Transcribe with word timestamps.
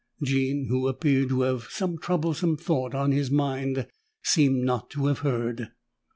Jean, 0.23 0.65
who 0.65 0.87
appeared 0.87 1.29
to 1.29 1.41
have 1.41 1.65
some 1.69 1.95
troublesome 1.99 2.57
thought 2.57 2.95
on 2.95 3.11
his 3.11 3.29
mind, 3.29 3.85
seemed 4.23 4.63
not 4.63 4.89
to 4.89 5.05
have 5.05 5.19
heard. 5.19 5.73